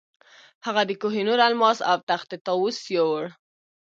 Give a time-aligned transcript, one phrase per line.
[0.65, 3.23] هغه د کوه نور الماس او تخت طاووس یووړ.